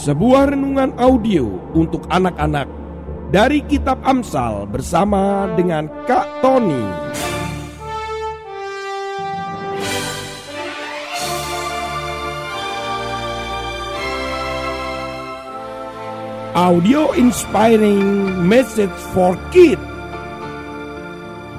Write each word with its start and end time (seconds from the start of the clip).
Sebuah 0.00 0.56
renungan 0.56 0.96
audio 0.96 1.44
untuk 1.76 2.08
anak-anak 2.08 2.64
dari 3.28 3.60
Kitab 3.68 4.00
Amsal 4.00 4.64
bersama 4.64 5.44
dengan 5.60 5.92
Kak 6.08 6.40
Tony. 6.40 6.80
Audio 16.56 17.12
Inspiring 17.12 18.40
Message 18.40 18.96
for 19.12 19.36
Kids. 19.52 19.84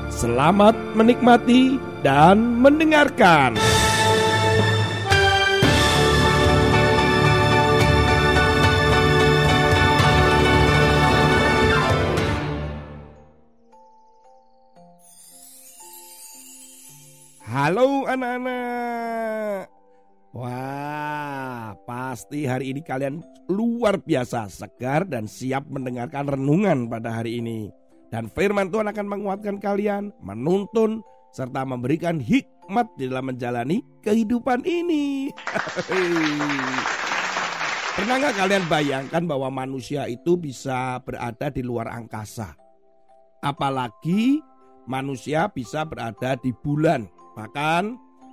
Selamat 0.09 0.73
menikmati 0.97 1.77
dan 2.01 2.57
mendengarkan. 2.57 3.53
Anak-anak. 18.15 19.67
Wah, 20.31 21.75
pasti 21.83 22.47
hari 22.47 22.71
ini 22.71 22.79
kalian 22.79 23.19
luar 23.51 23.99
biasa 23.99 24.47
segar 24.47 25.03
dan 25.03 25.27
siap 25.27 25.67
mendengarkan 25.67 26.23
renungan 26.23 26.87
pada 26.87 27.19
hari 27.19 27.43
ini. 27.43 27.67
Dan 28.07 28.31
firman 28.31 28.71
Tuhan 28.71 28.87
akan 28.91 29.07
menguatkan 29.07 29.59
kalian, 29.59 30.15
menuntun, 30.23 31.03
serta 31.35 31.67
memberikan 31.67 32.19
hikmat 32.19 32.87
di 32.95 33.11
dalam 33.11 33.31
menjalani 33.31 33.83
kehidupan 34.03 34.63
ini. 34.63 35.31
Pernah 37.95 38.15
nggak 38.23 38.35
kalian 38.39 38.65
bayangkan 38.71 39.23
bahwa 39.27 39.51
manusia 39.51 40.07
itu 40.07 40.39
bisa 40.39 41.03
berada 41.03 41.51
di 41.51 41.59
luar 41.59 41.91
angkasa? 41.91 42.55
Apalagi 43.43 44.39
manusia 44.87 45.51
bisa 45.51 45.83
berada 45.83 46.39
di 46.39 46.55
bulan 46.55 47.03
Bahkan 47.35 47.83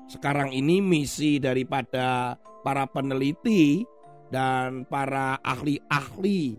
sekarang 0.08 0.50
ini 0.50 0.80
misi 0.80 1.38
daripada 1.38 2.36
para 2.64 2.88
peneliti 2.88 3.84
dan 4.28 4.84
para 4.88 5.40
ahli-ahli 5.40 6.58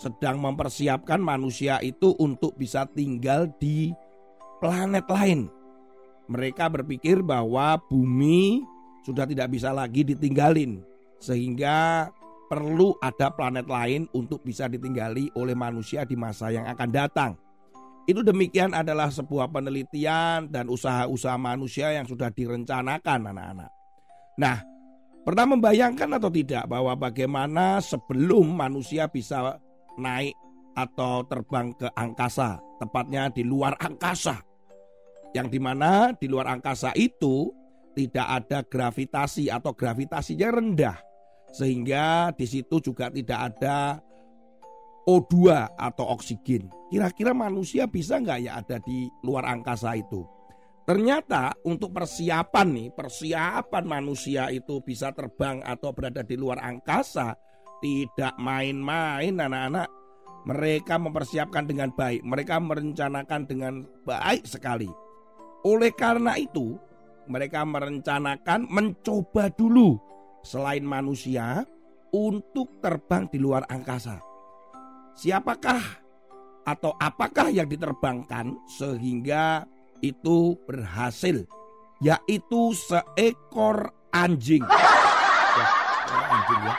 sedang 0.00 0.40
mempersiapkan 0.40 1.20
manusia 1.20 1.76
itu 1.84 2.16
untuk 2.16 2.56
bisa 2.56 2.88
tinggal 2.88 3.52
di 3.60 3.92
planet 4.58 5.04
lain. 5.10 5.52
Mereka 6.30 6.70
berpikir 6.72 7.20
bahwa 7.20 7.76
bumi 7.90 8.64
sudah 9.04 9.26
tidak 9.26 9.52
bisa 9.52 9.74
lagi 9.74 10.06
ditinggalin 10.06 10.80
sehingga 11.20 12.08
perlu 12.48 12.96
ada 12.98 13.28
planet 13.30 13.66
lain 13.68 14.08
untuk 14.16 14.40
bisa 14.42 14.66
ditinggali 14.66 15.30
oleh 15.36 15.54
manusia 15.54 16.02
di 16.08 16.16
masa 16.16 16.48
yang 16.50 16.64
akan 16.66 16.90
datang. 16.90 17.32
Itu 18.10 18.26
demikian 18.26 18.74
adalah 18.74 19.06
sebuah 19.06 19.54
penelitian 19.54 20.50
dan 20.50 20.66
usaha-usaha 20.66 21.38
manusia 21.38 21.94
yang 21.94 22.10
sudah 22.10 22.26
direncanakan 22.34 23.30
anak-anak. 23.30 23.70
Nah, 24.34 24.58
pernah 25.22 25.46
membayangkan 25.54 26.18
atau 26.18 26.26
tidak 26.26 26.66
bahwa 26.66 26.98
bagaimana 26.98 27.78
sebelum 27.78 28.50
manusia 28.50 29.06
bisa 29.06 29.62
naik 29.94 30.34
atau 30.74 31.22
terbang 31.30 31.70
ke 31.78 31.86
angkasa, 31.94 32.58
tepatnya 32.82 33.30
di 33.30 33.46
luar 33.46 33.78
angkasa. 33.78 34.42
Yang 35.30 35.54
di 35.54 35.60
mana 35.62 36.10
di 36.10 36.26
luar 36.26 36.50
angkasa 36.50 36.90
itu 36.98 37.54
tidak 37.94 38.26
ada 38.26 38.66
gravitasi 38.66 39.54
atau 39.54 39.70
gravitasinya 39.70 40.50
rendah. 40.50 40.98
Sehingga 41.54 42.34
di 42.34 42.46
situ 42.50 42.82
juga 42.82 43.06
tidak 43.06 43.54
ada 43.54 44.02
O2 45.08 45.48
atau 45.78 46.04
oksigen. 46.12 46.68
Kira-kira 46.92 47.32
manusia 47.32 47.88
bisa 47.88 48.20
nggak 48.20 48.38
ya 48.44 48.60
ada 48.60 48.76
di 48.82 49.08
luar 49.24 49.48
angkasa 49.48 49.96
itu? 49.96 50.26
Ternyata 50.84 51.54
untuk 51.64 51.94
persiapan 51.94 52.68
nih, 52.74 52.88
persiapan 52.90 53.84
manusia 53.86 54.50
itu 54.50 54.82
bisa 54.82 55.14
terbang 55.14 55.62
atau 55.62 55.94
berada 55.94 56.26
di 56.26 56.34
luar 56.34 56.58
angkasa 56.60 57.36
tidak 57.78 58.34
main-main 58.42 59.38
anak-anak. 59.38 59.88
Mereka 60.40 60.96
mempersiapkan 60.96 61.68
dengan 61.68 61.92
baik, 61.92 62.24
mereka 62.24 62.56
merencanakan 62.58 63.44
dengan 63.44 63.84
baik 64.08 64.48
sekali. 64.48 64.88
Oleh 65.68 65.92
karena 65.92 66.40
itu, 66.40 66.80
mereka 67.28 67.60
merencanakan 67.62 68.64
mencoba 68.72 69.52
dulu 69.52 70.00
selain 70.40 70.82
manusia 70.82 71.60
untuk 72.10 72.80
terbang 72.80 73.28
di 73.28 73.36
luar 73.36 73.68
angkasa 73.68 74.29
siapakah 75.16 75.80
atau 76.64 76.94
apakah 77.00 77.50
yang 77.50 77.66
diterbangkan 77.66 78.54
sehingga 78.68 79.64
itu 80.00 80.56
berhasil 80.64 81.44
yaitu 82.00 82.62
seekor 82.74 83.92
anjing. 84.10 84.64
Ya, 86.10 86.26
anjing 86.26 86.60
ya. 86.66 86.74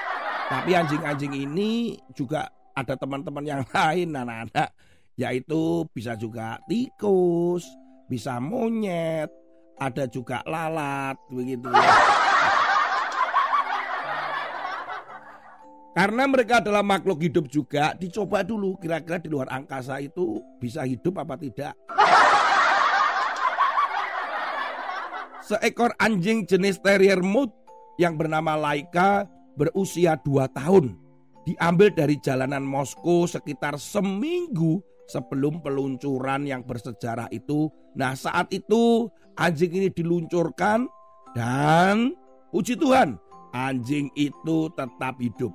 Tapi 0.52 0.72
anjing-anjing 0.76 1.34
ini 1.48 1.72
juga 2.12 2.52
ada 2.76 3.00
teman-teman 3.00 3.44
yang 3.48 3.62
lain 3.76 4.12
anak-anak 4.12 4.76
yaitu 5.16 5.88
bisa 5.96 6.20
juga 6.20 6.60
tikus, 6.68 7.64
bisa 8.12 8.44
monyet, 8.44 9.32
ada 9.80 10.04
juga 10.12 10.44
lalat 10.44 11.16
begitu 11.32 11.72
ya. 11.72 11.96
Karena 15.92 16.24
mereka 16.24 16.64
adalah 16.64 16.80
makhluk 16.80 17.20
hidup 17.20 17.52
juga, 17.52 17.92
dicoba 18.00 18.48
dulu 18.48 18.80
kira-kira 18.80 19.20
di 19.20 19.28
luar 19.28 19.52
angkasa 19.52 20.00
itu 20.00 20.40
bisa 20.56 20.88
hidup 20.88 21.20
apa 21.20 21.36
tidak. 21.36 21.76
Seekor 25.52 25.92
anjing 26.00 26.48
jenis 26.48 26.80
terrier 26.80 27.20
mood 27.20 27.52
yang 28.00 28.16
bernama 28.16 28.56
Laika 28.56 29.28
berusia 29.60 30.16
2 30.16 30.48
tahun 30.56 30.96
diambil 31.44 31.92
dari 31.92 32.16
jalanan 32.24 32.64
Moskow 32.64 33.28
sekitar 33.28 33.76
seminggu 33.76 34.80
sebelum 35.12 35.60
peluncuran 35.60 36.48
yang 36.48 36.64
bersejarah 36.64 37.28
itu. 37.36 37.68
Nah 38.00 38.16
saat 38.16 38.48
itu 38.56 39.12
anjing 39.36 39.76
ini 39.76 39.92
diluncurkan 39.92 40.88
dan 41.36 42.16
puji 42.56 42.80
Tuhan 42.80 43.20
anjing 43.52 44.08
itu 44.16 44.72
tetap 44.72 45.20
hidup. 45.20 45.52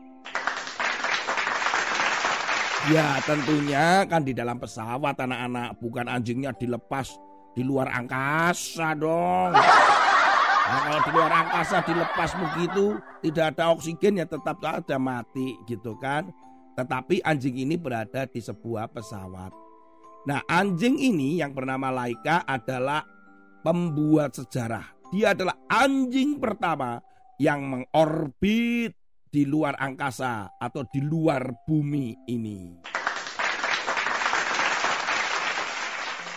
Ya 2.93 3.19
tentunya 3.25 4.05
kan 4.05 4.23
di 4.23 4.37
dalam 4.37 4.61
pesawat 4.61 5.17
anak-anak 5.17 5.81
bukan 5.81 6.07
anjingnya 6.07 6.53
dilepas 6.53 7.17
di 7.57 7.65
luar 7.65 7.89
angkasa 7.89 8.93
dong. 8.93 9.57
Nah, 10.67 10.79
kalau 10.85 11.01
di 11.01 11.11
luar 11.17 11.33
angkasa 11.33 11.81
dilepas 11.89 12.31
begitu 12.37 13.01
tidak 13.25 13.57
ada 13.57 13.73
oksigen 13.73 14.21
ya 14.21 14.27
tetap 14.29 14.61
saja 14.61 15.01
mati 15.01 15.57
gitu 15.65 15.97
kan. 15.97 16.29
Tetapi 16.77 17.25
anjing 17.25 17.57
ini 17.57 17.81
berada 17.81 18.29
di 18.29 18.45
sebuah 18.45 18.93
pesawat. 18.93 19.51
Nah 20.29 20.45
anjing 20.45 21.01
ini 21.01 21.41
yang 21.41 21.57
bernama 21.57 21.89
Laika 21.89 22.45
adalah 22.45 23.01
pembuat 23.65 24.37
sejarah. 24.37 24.85
Dia 25.15 25.33
adalah 25.33 25.57
anjing 25.71 26.37
pertama 26.37 27.01
yang 27.41 27.63
mengorbit 27.65 28.93
di 29.31 29.45
luar 29.45 29.75
angkasa 29.79 30.57
atau 30.59 30.87
di 30.87 31.03
luar 31.03 31.67
bumi 31.67 32.15
ini. 32.31 32.59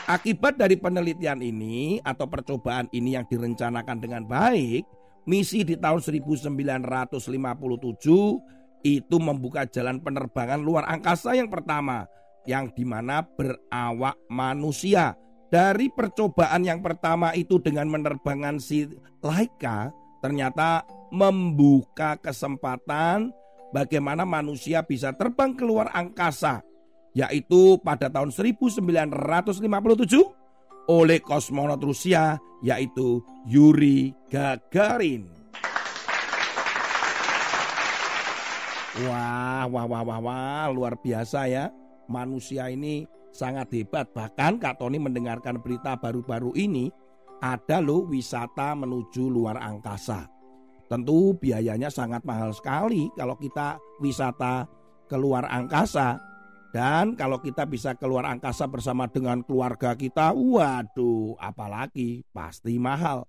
Akibat 0.10 0.58
dari 0.58 0.74
penelitian 0.74 1.38
ini 1.38 2.02
atau 2.02 2.26
percobaan 2.26 2.90
ini 2.90 3.14
yang 3.14 3.30
direncanakan 3.30 4.02
dengan 4.02 4.26
baik, 4.26 4.82
misi 5.30 5.62
di 5.62 5.78
tahun 5.78 6.02
1957 6.02 6.50
itu 8.82 9.18
membuka 9.22 9.70
jalan 9.70 10.02
penerbangan 10.02 10.58
luar 10.66 10.90
angkasa 10.90 11.38
yang 11.38 11.54
pertama 11.54 12.10
yang 12.50 12.74
di 12.74 12.82
mana 12.90 13.22
berawak 13.22 14.18
manusia. 14.34 15.14
Dari 15.50 15.94
percobaan 15.94 16.66
yang 16.66 16.82
pertama 16.82 17.34
itu 17.38 17.62
dengan 17.62 17.90
menerbangkan 17.90 18.58
si 18.58 18.90
Laika 19.22 19.94
ternyata 20.20 20.86
membuka 21.10 22.16
kesempatan 22.20 23.34
bagaimana 23.74 24.24
manusia 24.24 24.86
bisa 24.86 25.16
terbang 25.16 25.56
keluar 25.58 25.90
angkasa 25.92 26.62
yaitu 27.18 27.82
pada 27.82 28.08
tahun 28.08 28.30
1957 28.30 29.10
oleh 30.90 31.20
kosmonot 31.22 31.82
Rusia 31.82 32.38
yaitu 32.66 33.22
Yuri 33.46 34.14
Gagarin. 34.30 35.30
Wah, 39.00 39.64
wah, 39.72 39.86
wah, 39.88 40.04
wah, 40.04 40.20
wah, 40.20 40.66
luar 40.76 41.00
biasa 41.00 41.48
ya. 41.48 41.72
Manusia 42.12 42.68
ini 42.68 43.08
sangat 43.32 43.72
hebat. 43.72 44.12
Bahkan 44.12 44.60
Kak 44.60 44.82
Tony 44.82 45.00
mendengarkan 45.00 45.62
berita 45.64 45.96
baru-baru 45.96 46.52
ini 46.60 46.92
ada 47.40 47.80
loh 47.80 48.08
wisata 48.08 48.76
menuju 48.76 49.32
luar 49.32 49.60
angkasa. 49.60 50.28
Tentu 50.90 51.38
biayanya 51.38 51.88
sangat 51.94 52.26
mahal 52.26 52.52
sekali 52.52 53.08
kalau 53.14 53.38
kita 53.38 53.80
wisata 54.02 54.66
keluar 55.10 55.48
angkasa. 55.48 56.20
Dan 56.70 57.18
kalau 57.18 57.42
kita 57.42 57.66
bisa 57.66 57.98
keluar 57.98 58.30
angkasa 58.30 58.70
bersama 58.70 59.10
dengan 59.10 59.42
keluarga 59.42 59.98
kita, 59.98 60.38
waduh, 60.38 61.34
apalagi 61.42 62.22
pasti 62.30 62.78
mahal. 62.78 63.26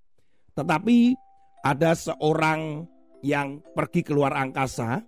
Tetapi 0.52 1.16
ada 1.64 1.96
seorang 1.96 2.84
yang 3.24 3.64
pergi 3.72 4.04
keluar 4.04 4.36
angkasa 4.36 5.00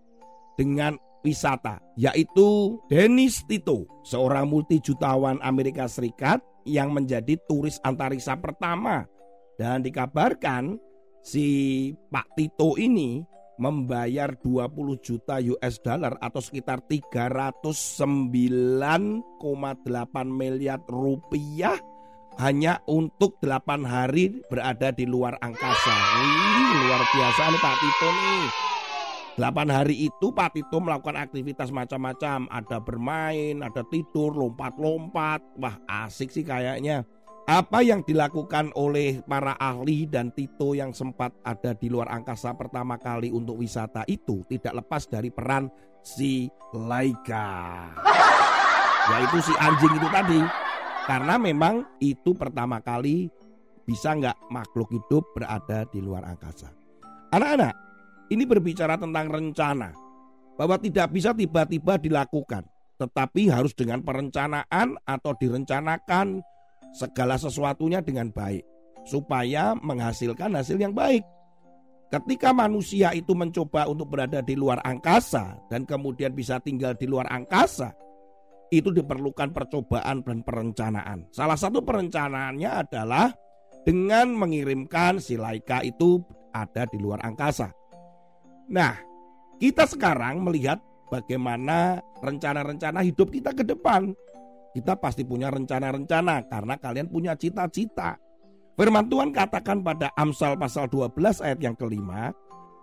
dengan 0.56 0.96
wisata, 1.22 1.78
yaitu 1.94 2.78
Dennis 2.90 3.42
Tito, 3.46 3.86
seorang 4.06 4.50
multijutawan 4.50 5.38
Amerika 5.42 5.86
Serikat 5.86 6.42
yang 6.66 6.94
menjadi 6.94 7.38
turis 7.46 7.78
antariksa 7.82 8.38
pertama. 8.38 9.06
Dan 9.58 9.82
dikabarkan 9.82 10.78
si 11.22 11.90
Pak 12.10 12.34
Tito 12.34 12.74
ini 12.78 13.22
membayar 13.62 14.34
20 14.34 14.98
juta 14.98 15.38
US 15.38 15.78
dollar 15.78 16.18
atau 16.18 16.42
sekitar 16.42 16.82
309,8 16.90 19.38
miliar 20.26 20.82
rupiah 20.90 21.78
hanya 22.40 22.80
untuk 22.88 23.36
8 23.44 23.84
hari 23.84 24.40
berada 24.48 24.88
di 24.90 25.04
luar 25.04 25.36
angkasa. 25.38 25.94
Wih, 25.94 26.88
luar 26.88 27.04
biasa 27.04 27.42
nih 27.52 27.60
Pak 27.60 27.76
Tito 27.76 28.08
nih. 28.08 28.44
8 29.32 29.48
hari 29.72 30.12
itu 30.12 30.28
Pak 30.28 30.52
Tito 30.52 30.76
melakukan 30.76 31.16
aktivitas 31.16 31.72
macam-macam. 31.72 32.44
Ada 32.52 32.76
bermain, 32.84 33.64
ada 33.64 33.80
tidur, 33.88 34.36
lompat-lompat. 34.36 35.40
Wah 35.56 35.80
asik 35.88 36.28
sih 36.28 36.44
kayaknya. 36.44 37.08
Apa 37.48 37.82
yang 37.82 38.06
dilakukan 38.06 38.70
oleh 38.78 39.24
para 39.24 39.56
ahli 39.56 40.04
dan 40.06 40.30
Tito 40.36 40.76
yang 40.76 40.92
sempat 40.92 41.32
ada 41.42 41.72
di 41.74 41.88
luar 41.88 42.12
angkasa 42.12 42.54
pertama 42.54 43.00
kali 43.00 43.32
untuk 43.34 43.58
wisata 43.58 44.06
itu 44.06 44.44
tidak 44.46 44.84
lepas 44.84 45.08
dari 45.08 45.32
peran 45.32 45.66
si 46.04 46.46
Laika. 46.76 47.88
Yaitu 49.10 49.38
si 49.42 49.52
anjing 49.58 49.96
itu 49.96 50.08
tadi. 50.12 50.40
Karena 51.02 51.34
memang 51.34 51.98
itu 51.98 52.30
pertama 52.36 52.78
kali 52.78 53.26
bisa 53.82 54.14
nggak 54.14 54.52
makhluk 54.52 54.92
hidup 54.94 55.24
berada 55.34 55.82
di 55.90 55.98
luar 55.98 56.22
angkasa. 56.22 56.70
Anak-anak, 57.34 57.74
ini 58.32 58.48
berbicara 58.48 58.96
tentang 58.96 59.28
rencana. 59.28 59.92
Bahwa 60.56 60.80
tidak 60.80 61.12
bisa 61.12 61.36
tiba-tiba 61.36 62.00
dilakukan. 62.00 62.64
Tetapi 62.96 63.52
harus 63.52 63.76
dengan 63.76 64.00
perencanaan 64.00 64.96
atau 65.04 65.32
direncanakan 65.36 66.40
segala 66.92 67.40
sesuatunya 67.40 68.04
dengan 68.04 68.28
baik 68.30 68.62
supaya 69.02 69.74
menghasilkan 69.74 70.54
hasil 70.54 70.78
yang 70.78 70.94
baik. 70.94 71.24
Ketika 72.12 72.52
manusia 72.52 73.16
itu 73.16 73.32
mencoba 73.32 73.88
untuk 73.88 74.12
berada 74.12 74.44
di 74.44 74.52
luar 74.52 74.84
angkasa 74.84 75.56
dan 75.72 75.88
kemudian 75.88 76.36
bisa 76.36 76.60
tinggal 76.60 76.92
di 76.92 77.08
luar 77.08 77.24
angkasa, 77.32 77.88
itu 78.68 78.92
diperlukan 78.92 79.52
percobaan 79.52 80.20
dan 80.20 80.44
perencanaan. 80.44 81.24
Salah 81.32 81.56
satu 81.56 81.80
perencanaannya 81.80 82.70
adalah 82.70 83.32
dengan 83.88 84.36
mengirimkan 84.36 85.24
si 85.24 85.40
Laika 85.40 85.80
itu 85.80 86.20
ada 86.52 86.84
di 86.84 87.00
luar 87.00 87.24
angkasa. 87.24 87.72
Nah, 88.70 88.94
kita 89.58 89.86
sekarang 89.86 90.42
melihat 90.42 90.78
bagaimana 91.10 92.02
rencana-rencana 92.22 93.02
hidup 93.06 93.30
kita 93.30 93.54
ke 93.54 93.62
depan. 93.66 94.14
Kita 94.72 94.96
pasti 94.96 95.22
punya 95.22 95.52
rencana-rencana 95.52 96.48
karena 96.48 96.74
kalian 96.80 97.08
punya 97.12 97.36
cita-cita. 97.36 98.16
Firman 98.72 99.04
Tuhan 99.12 99.30
katakan 99.36 99.84
pada 99.84 100.08
Amsal 100.16 100.56
pasal 100.56 100.88
12 100.88 101.44
ayat 101.44 101.60
yang 101.60 101.76
kelima, 101.76 102.32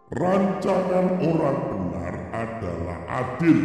Rancangan 0.10 1.22
orang 1.22 1.60
benar 1.70 2.16
adalah 2.34 2.98
adil. 3.10 3.62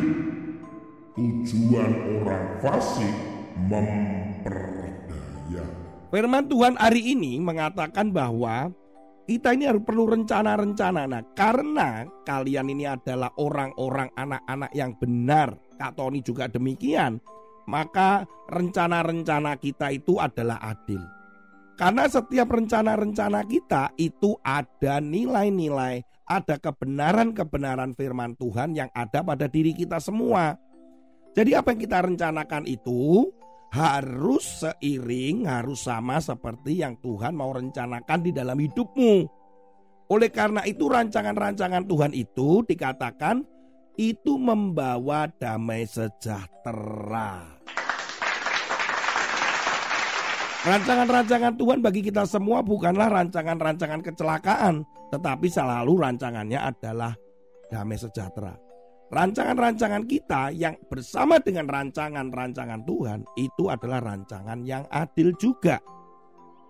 Tujuan 1.16 1.92
orang 2.20 2.60
fasik 2.60 3.16
memperdaya. 3.64 5.14
Firman 6.12 6.44
Tuhan 6.44 6.76
hari 6.76 7.16
ini 7.16 7.40
mengatakan 7.40 8.12
bahwa 8.12 8.68
kita 9.24 9.56
ini 9.56 9.64
harus 9.68 9.84
perlu 9.84 10.04
rencana-rencana. 10.08 11.08
Nah, 11.08 11.22
karena 11.32 12.04
kalian 12.28 12.68
ini 12.68 12.84
adalah 12.84 13.32
orang-orang 13.40 14.12
anak-anak 14.14 14.70
yang 14.76 14.92
benar. 15.00 15.56
Kak 15.80 15.96
Tony 15.98 16.22
juga 16.22 16.46
demikian 16.46 17.18
maka 17.66 18.28
rencana-rencana 18.48 19.56
kita 19.56 19.92
itu 19.92 20.20
adalah 20.20 20.60
adil. 20.60 21.00
Karena 21.74 22.06
setiap 22.06 22.54
rencana-rencana 22.54 23.42
kita 23.50 23.90
itu 23.98 24.38
ada 24.46 25.02
nilai-nilai, 25.02 26.06
ada 26.22 26.54
kebenaran-kebenaran 26.54 27.98
firman 27.98 28.38
Tuhan 28.38 28.78
yang 28.78 28.90
ada 28.94 29.26
pada 29.26 29.50
diri 29.50 29.74
kita 29.74 29.98
semua. 29.98 30.54
Jadi 31.34 31.50
apa 31.58 31.74
yang 31.74 31.80
kita 31.82 31.98
rencanakan 32.06 32.70
itu 32.70 33.26
harus 33.74 34.62
seiring, 34.62 35.50
harus 35.50 35.82
sama 35.82 36.22
seperti 36.22 36.78
yang 36.78 36.94
Tuhan 37.02 37.34
mau 37.34 37.50
rencanakan 37.50 38.18
di 38.22 38.30
dalam 38.30 38.54
hidupmu. 38.54 39.26
Oleh 40.14 40.30
karena 40.30 40.62
itu 40.62 40.86
rancangan-rancangan 40.86 41.90
Tuhan 41.90 42.14
itu 42.14 42.62
dikatakan 42.62 43.42
itu 43.98 44.38
membawa 44.38 45.26
damai 45.26 45.90
sejahtera. 45.90 47.50
Rancangan-rancangan 50.64 51.60
Tuhan 51.60 51.78
bagi 51.84 52.00
kita 52.00 52.24
semua 52.24 52.64
bukanlah 52.64 53.10
rancangan-rancangan 53.10 54.00
kecelakaan, 54.00 54.86
tetapi 55.12 55.50
selalu 55.50 56.00
rancangannya 56.00 56.56
adalah 56.56 57.12
damai 57.68 58.00
sejahtera. 58.00 58.63
Rancangan-rancangan 59.14 60.10
kita 60.10 60.50
yang 60.50 60.74
bersama 60.90 61.38
dengan 61.38 61.70
rancangan-rancangan 61.70 62.82
Tuhan 62.82 63.22
itu 63.38 63.70
adalah 63.70 64.02
rancangan 64.02 64.66
yang 64.66 64.82
adil 64.90 65.30
juga. 65.38 65.78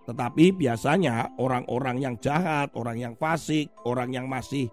Tetapi 0.05 0.53
biasanya 0.53 1.41
orang-orang 1.41 2.05
yang 2.05 2.15
jahat, 2.21 2.69
orang 2.77 3.01
yang 3.01 3.15
fasik, 3.17 3.73
orang 3.89 4.13
yang 4.13 4.29
masih 4.29 4.69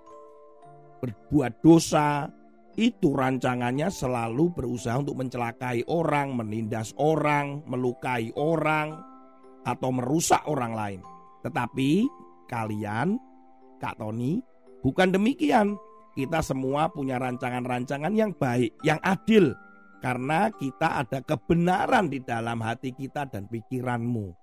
berbuat 1.00 1.64
dosa, 1.64 2.28
itu 2.76 3.16
rancangannya 3.16 3.88
selalu 3.88 4.52
berusaha 4.52 5.00
untuk 5.00 5.24
mencelakai 5.24 5.88
orang, 5.88 6.36
menindas 6.36 6.92
orang, 7.00 7.64
melukai 7.72 8.36
orang, 8.36 9.00
atau 9.64 9.96
merusak 9.96 10.44
orang 10.44 10.76
lain. 10.76 11.02
Tetapi 11.48 12.04
kalian, 12.52 13.16
Kak 13.80 13.96
Tony, 13.96 14.44
bukan 14.84 15.16
demikian. 15.16 15.80
Kita 16.12 16.44
semua 16.44 16.92
punya 16.92 17.16
rancangan-rancangan 17.16 18.12
yang 18.12 18.36
baik, 18.36 18.76
yang 18.84 19.00
adil. 19.00 19.56
Karena 20.02 20.50
kita 20.52 21.06
ada 21.06 21.22
kebenaran 21.22 22.10
di 22.10 22.20
dalam 22.20 22.60
hati 22.60 22.92
kita 22.92 23.30
dan 23.30 23.46
pikiranmu. 23.48 24.34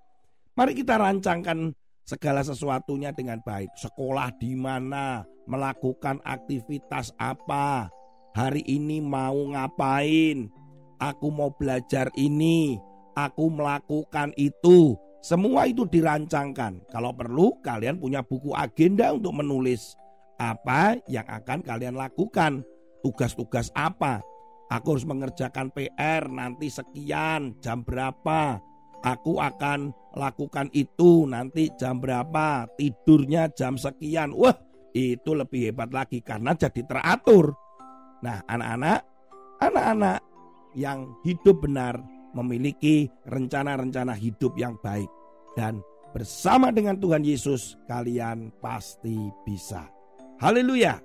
Mari 0.55 0.73
kita 0.73 0.97
rancangkan 0.97 1.75
segala 2.09 2.41
sesuatunya 2.41 3.13
dengan 3.13 3.43
baik. 3.45 3.75
Sekolah 3.77 4.33
di 4.41 4.57
mana, 4.57 5.27
melakukan 5.45 6.25
aktivitas 6.25 7.13
apa, 7.21 7.93
hari 8.33 8.65
ini 8.65 9.03
mau 9.03 9.37
ngapain, 9.53 10.49
aku 10.97 11.29
mau 11.29 11.53
belajar 11.53 12.09
ini, 12.17 12.81
aku 13.13 13.53
melakukan 13.53 14.33
itu. 14.41 14.97
Semua 15.19 15.67
itu 15.67 15.83
dirancangkan. 15.85 16.87
Kalau 16.89 17.11
perlu, 17.11 17.59
kalian 17.61 17.99
punya 17.99 18.23
buku 18.23 18.55
agenda 18.55 19.11
untuk 19.11 19.35
menulis 19.37 19.99
apa 20.39 20.97
yang 21.11 21.27
akan 21.27 21.61
kalian 21.67 21.99
lakukan, 21.99 22.63
tugas-tugas 23.03 23.75
apa. 23.75 24.23
Aku 24.71 24.95
harus 24.95 25.09
mengerjakan 25.09 25.75
PR 25.75 26.31
nanti 26.31 26.71
sekian, 26.71 27.59
jam 27.59 27.83
berapa. 27.83 28.63
Aku 28.99 29.39
akan 29.39 29.95
lakukan 30.19 30.71
itu 30.75 31.27
nanti 31.27 31.71
jam 31.79 32.03
berapa, 32.03 32.67
tidurnya 32.79 33.51
jam 33.55 33.79
sekian. 33.79 34.35
Wah, 34.35 34.55
itu 34.95 35.31
lebih 35.35 35.71
hebat 35.71 35.91
lagi 35.95 36.23
karena 36.23 36.55
jadi 36.55 36.83
teratur. 36.87 37.55
Nah, 38.23 38.43
anak-anak, 38.51 39.01
anak-anak 39.63 40.19
yang 40.75 41.15
hidup 41.23 41.63
benar 41.63 41.99
memiliki 42.35 43.09
rencana-rencana 43.27 44.13
hidup 44.15 44.53
yang 44.59 44.77
baik 44.83 45.09
dan 45.57 45.81
bersama 46.13 46.71
dengan 46.75 46.99
Tuhan 46.99 47.25
Yesus 47.25 47.79
kalian 47.89 48.53
pasti 48.61 49.33
bisa. 49.47 49.98
Haleluya. 50.39 51.03